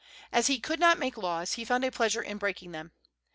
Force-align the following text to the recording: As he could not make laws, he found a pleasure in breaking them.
As 0.31 0.47
he 0.47 0.59
could 0.59 0.79
not 0.79 0.97
make 0.97 1.15
laws, 1.15 1.53
he 1.53 1.63
found 1.63 1.83
a 1.85 1.91
pleasure 1.91 2.23
in 2.23 2.39
breaking 2.39 2.71
them. 2.71 2.91